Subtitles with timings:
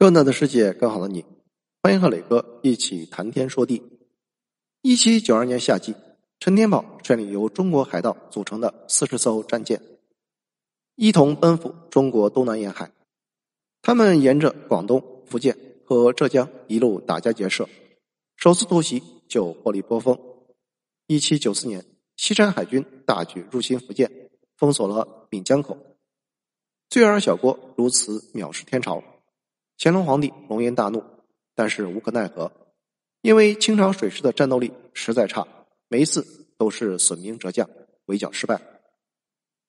[0.00, 1.26] 热闹的世界，更好的你，
[1.82, 3.82] 欢迎和磊哥一起谈天说地。
[4.80, 5.94] 一七九二年夏季，
[6.38, 9.78] 陈天宝率领由中国海盗组成的四十艘战舰，
[10.96, 12.90] 一同奔赴中国东南沿海。
[13.82, 15.54] 他们沿着广东、福建
[15.84, 17.68] 和浙江一路打家劫舍，
[18.36, 20.18] 首次突袭就获利颇丰。
[21.08, 21.84] 一七九四年，
[22.16, 25.76] 西山海军大举入侵福建，封锁了闽江口。
[26.88, 29.04] 罪而小郭如此藐视天朝。
[29.82, 31.02] 乾隆皇帝龙颜大怒，
[31.54, 32.52] 但是无可奈何，
[33.22, 35.48] 因为清朝水师的战斗力实在差，
[35.88, 37.66] 每一次都是损兵折将，
[38.04, 38.60] 围剿失败，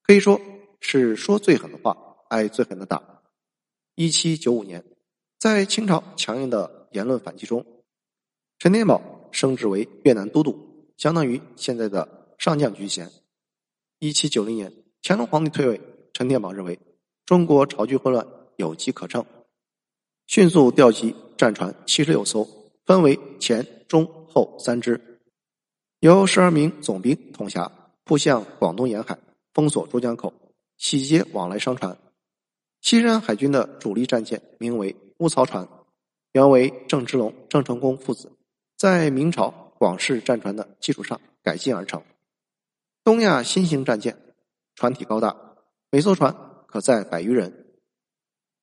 [0.03, 0.41] 可以说
[0.81, 1.95] 是说最狠的话，
[2.27, 3.21] 挨最狠的打。
[3.95, 4.84] 一七九五年，
[5.39, 7.65] 在清朝强硬的言论反击中，
[8.59, 13.09] 陈天宝升职为越南都督，相当于现在的上将军衔。
[13.99, 15.79] 一七九零年，乾隆皇帝退位，
[16.12, 16.77] 陈天宝认为
[17.25, 19.25] 中国朝局混乱，有机可乘。
[20.31, 22.48] 迅速调集战船七十六艘，
[22.85, 25.20] 分为前、中、后三支，
[25.99, 27.70] 由十二名总兵统辖，
[28.05, 29.20] 扑向广东沿海，
[29.54, 30.34] 封锁珠江口，
[30.77, 31.98] 洗劫往来商船。
[32.79, 35.68] 西山海军的主力战舰名为乌槽船，
[36.32, 38.32] 原为郑芝龙、郑成功父子
[38.77, 42.01] 在明朝广式战船的基础上改进而成。
[43.04, 44.18] 东亚新型战舰，
[44.76, 45.35] 船体高大，
[45.90, 46.34] 每艘船
[46.68, 47.68] 可载百余人。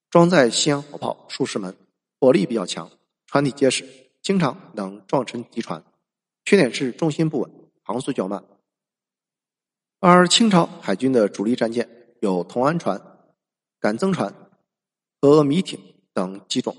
[0.09, 1.77] 装载西洋火炮数十门，
[2.19, 2.91] 火力比较强，
[3.27, 5.85] 船体结实，经常能撞沉敌船。
[6.45, 7.51] 缺点是重心不稳，
[7.83, 8.45] 航速较慢。
[10.01, 11.89] 而清朝海军的主力战舰
[12.21, 13.01] 有同安船、
[13.79, 14.35] 赶增船
[15.21, 15.79] 和米艇
[16.13, 16.77] 等几种，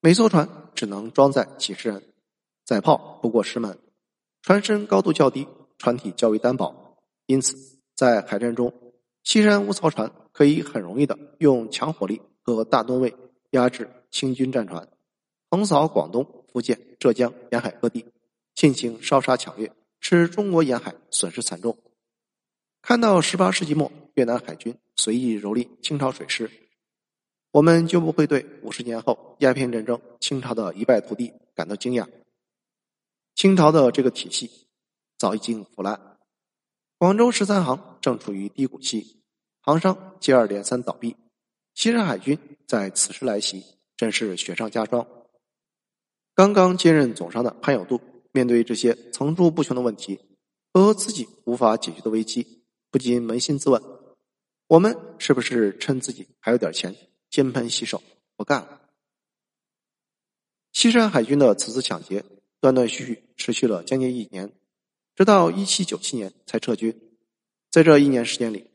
[0.00, 2.02] 每艘船只能装载几十人，
[2.64, 3.78] 载炮不过十门，
[4.42, 5.46] 船身高度较低，
[5.78, 8.72] 船体较为单薄，因此在海战中，
[9.22, 10.12] 西山乌槽船。
[10.30, 13.12] 可以很容易的用强火力和大吨位
[13.50, 14.88] 压制清军战船，
[15.50, 18.04] 横扫广东、福建、浙江沿海各地，
[18.54, 21.76] 进行烧杀抢掠，使中国沿海损失惨重。
[22.82, 26.50] 看到十八世纪末越南海军随意蹂躏清朝水师，
[27.50, 32.06] 我们就不会对五十年后鸦片战争清朝的一败涂地感到惊讶。
[33.34, 34.50] 清朝的这个体系
[35.16, 36.18] 早已经腐烂，
[36.98, 39.22] 广州十三行正处于低谷期。
[39.60, 41.14] 行商接二连三倒闭，
[41.78, 43.62] 西山海军在此时来袭，
[43.96, 45.06] 真是雪上加霜。
[46.34, 48.00] 刚刚接任总商的潘有度，
[48.32, 50.18] 面对这些层出不穷的问题
[50.72, 53.80] 和自己无法解决的危机，不禁扪心自问：
[54.66, 56.96] 我们是不是趁自己还有点钱，
[57.30, 58.02] 金盆洗手，
[58.36, 58.80] 不干了？
[60.72, 62.24] 西山海军的此次抢劫，
[62.60, 64.52] 断断续续持续了将近一年，
[65.14, 67.16] 直到一七九七年才撤军。
[67.70, 68.68] 在这一年时间里，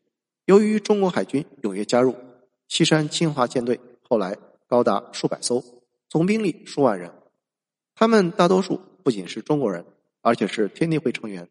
[0.45, 2.15] 由于中国海军踊跃加入，
[2.67, 4.37] 西山侵华舰队后来
[4.67, 5.63] 高达数百艘，
[6.09, 7.11] 总兵力数万人。
[7.95, 9.85] 他们大多数不仅是中国人，
[10.21, 11.47] 而且是天地会成员，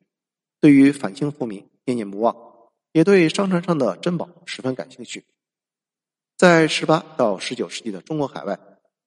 [0.60, 2.36] 对于反清复明念念不忘，
[2.92, 5.24] 也对商船上的珍宝十分感兴趣。
[6.36, 8.58] 在十八到十九世纪的中国海外，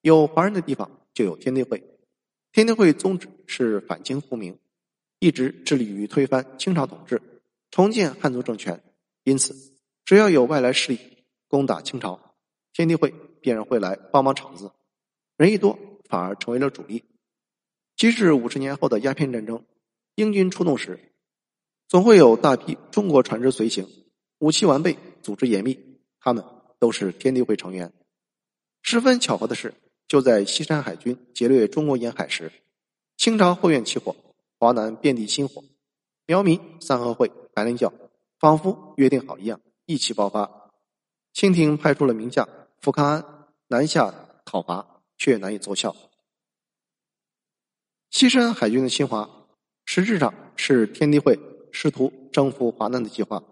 [0.01, 1.83] 有华人的地方就有天地会。
[2.53, 4.57] 天地会宗旨是反清复明，
[5.19, 7.21] 一直致力于推翻清朝统治，
[7.71, 8.81] 重建汉族政权。
[9.23, 9.75] 因此。
[10.05, 10.99] 只要有外来势力
[11.55, 12.19] 攻打清朝，
[12.73, 14.73] 天地会必然会来帮忙场子，
[15.37, 15.79] 人一多
[16.09, 17.05] 反而成为了主力。
[17.95, 19.63] 即使五十年后的鸦片战争，
[20.15, 20.99] 英军出动时，
[21.87, 23.87] 总会有大批中国船只随行，
[24.39, 25.79] 武器完备，组织严密，
[26.19, 26.43] 他们
[26.77, 27.93] 都是天地会成员。
[28.81, 29.73] 十分巧合的是，
[30.09, 32.51] 就在西山海军劫掠中国沿海时，
[33.15, 34.13] 清朝后院起火，
[34.59, 35.63] 华南遍地星火，
[36.25, 37.93] 苗民三合会、白莲教
[38.39, 39.61] 仿佛约定好一样。
[39.85, 40.64] 一起爆发，
[41.35, 42.47] 清廷派出了名将
[42.79, 43.25] 福康安
[43.67, 44.15] 南下
[44.45, 45.93] 讨伐，却难以奏效。
[48.09, 49.29] 西山海军的侵华，
[49.83, 51.37] 实质上是天地会
[51.73, 53.43] 试图征服华南的计划。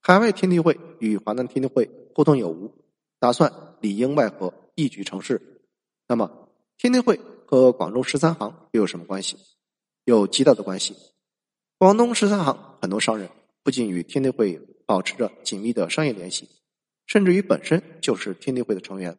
[0.00, 2.72] 海外天地会与华南天地会互通有无，
[3.18, 5.66] 打算里应外合，一举成事。
[6.06, 6.48] 那么，
[6.78, 9.36] 天地会和广州十三行又有什么关系？
[10.04, 10.94] 有极大的关系。
[11.76, 13.28] 广东十三行很多商人
[13.64, 14.64] 不仅与天地会。
[14.88, 16.48] 保持着紧密的商业联系，
[17.06, 19.16] 甚至于本身就是天地会的成员。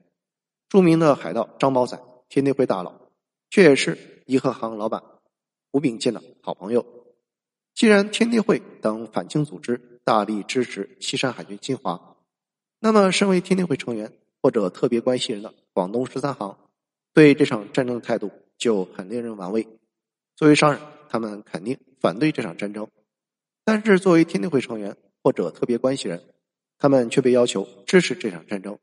[0.69, 1.99] 著名的海盗张宝仔，
[2.29, 2.93] 天地会大佬，
[3.49, 5.01] 却也是颐和行老板
[5.71, 6.85] 吴秉宪的好朋友。
[7.73, 12.17] 既然天地会等反清组织大力支持西山海军侵华，
[12.79, 14.11] 那么身为天地会成员
[14.41, 16.57] 或者特别关系人的广东十三行，
[17.13, 19.67] 对这场战争的态度就很令人玩味。
[20.35, 22.87] 作为商人，他们肯定反对这场战争，
[23.63, 24.95] 但是作为天地会成员。
[25.23, 26.23] 或者特别关系人，
[26.77, 28.77] 他们却被要求支持这场战争。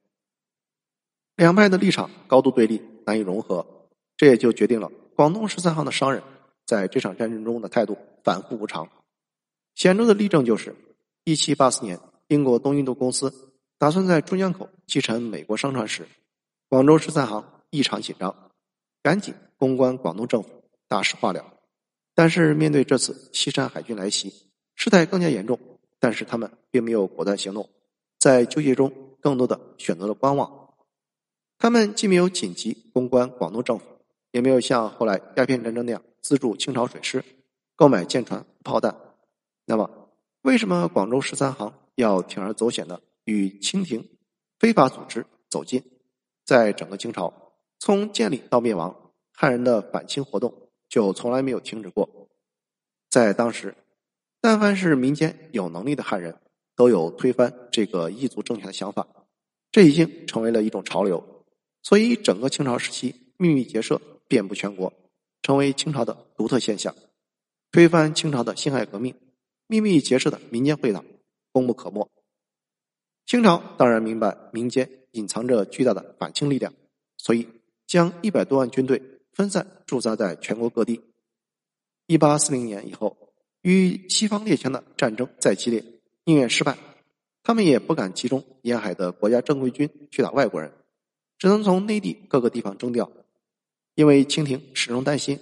[1.37, 3.67] 两派的立场高度对立，难以融合，
[4.17, 6.23] 这也就决定了广东十三行的商人
[6.65, 8.89] 在这场战争中的态度反复无常。
[9.75, 10.75] 显著的例证就是，
[11.25, 11.99] 一七八四年，
[12.29, 16.07] 英国东印度公司打算在珠江口击沉美国商船时，
[16.69, 18.51] 广州十三行异常紧张，
[19.03, 20.49] 赶紧公关广东政府，
[20.87, 21.45] 大事化了。
[22.15, 24.33] 但是面对这次西山海军来袭，
[24.77, 25.59] 事态更加严重，
[25.99, 27.69] 但是他们并没有果断行动，
[28.25, 28.91] 在纠结中，
[29.21, 30.71] 更多的选择了观望。
[31.59, 33.85] 他们既没有紧急攻关广东政府，
[34.31, 37.23] 也没有像后来鸦片战争那样资助清朝水师
[37.77, 38.97] 购买舰船、炮弹。
[39.67, 40.09] 那么，
[40.41, 44.09] 为什么广州十三行要铤而走险的与清廷
[44.59, 45.83] 非法组织走近？
[46.47, 52.31] 在整个清朝，从建立到灭亡，汉人的反清活动就从来没有停止过。
[53.11, 53.75] 在当时，
[54.41, 56.41] 但凡是民间有能力的汉人，
[56.77, 59.07] 都有推翻这个异族政权的想法，
[59.71, 61.45] 这已经成为了一种潮流。
[61.83, 64.93] 所以，整个清朝时期，秘密结社遍布全国，
[65.43, 66.95] 成为清朝的独特现象。
[67.71, 69.15] 推翻清朝的辛亥革命，
[69.67, 71.05] 秘密结社的民间会党
[71.53, 72.09] 功不可没。
[73.27, 76.73] 清朝当然明白民间隐藏着巨大的反清力量，
[77.17, 77.49] 所以
[77.87, 81.01] 将一百多万军队分散驻扎在全国各地。
[82.07, 83.17] 一八四零年以后，
[83.63, 85.85] 与西方列强的战争再激烈，
[86.25, 86.79] 宁愿失败，
[87.43, 90.73] 他们也不敢集中沿海的国家正规军去打外国人。
[91.37, 93.11] 只能从内地各个地方征调，
[93.95, 95.39] 因为清廷始终担心，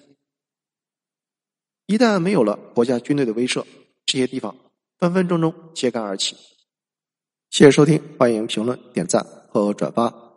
[1.87, 3.65] 一旦没有了国家军队的威慑，
[4.05, 4.57] 这些地方
[4.99, 6.35] 分分钟钟揭竿而起。
[7.51, 10.32] 谢谢收听，欢迎评论、点赞和转发。